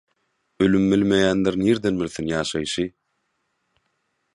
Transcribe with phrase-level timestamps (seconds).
[0.65, 2.87] Ölümi bilmeýänler nirden bilsin ýaşaýşy?